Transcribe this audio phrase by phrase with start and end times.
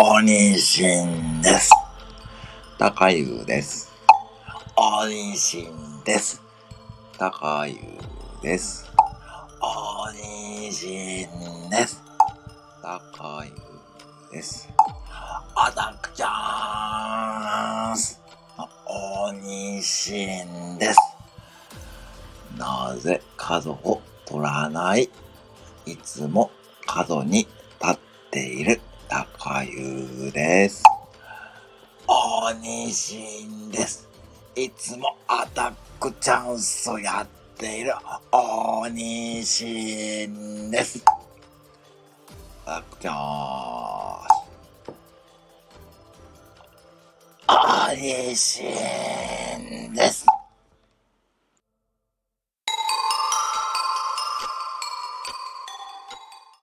[0.00, 1.72] おにしんです。
[2.78, 3.90] 高湯です。
[4.76, 6.40] おにしんです。
[7.18, 7.74] 高湯
[8.40, 8.88] です。
[9.60, 12.00] おにしんです。
[12.80, 13.52] 高湯
[14.30, 14.68] です。
[15.56, 18.20] アタックチャンス
[18.86, 20.98] おにしんです。
[22.56, 25.10] なぜ角を取らない？
[25.86, 26.52] いつも
[26.86, 27.48] 角に立
[27.94, 27.98] っ
[28.30, 30.82] ている高湯です。
[32.06, 34.06] おにしんです。
[34.54, 37.26] いつもアタックチャンスをやっ
[37.56, 37.94] ている
[38.30, 41.02] おにしんです。
[42.66, 43.14] アタックチャン
[44.26, 44.38] ス。
[47.48, 48.62] おにし
[49.88, 50.26] んです。